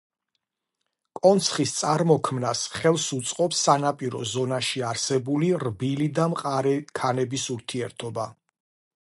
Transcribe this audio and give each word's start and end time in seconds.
კონცხის 1.17 1.73
წარმოქმნას 1.81 2.63
ხელ 2.77 2.97
უწყობს 3.17 3.61
სანაპირო 3.67 4.23
ზონაში 4.33 4.83
არსებული 4.93 5.53
რბილი 5.67 6.09
და 6.21 6.27
მყარი 6.33 6.75
ქანების 7.03 7.47
ერთობლიობა. 7.61 8.29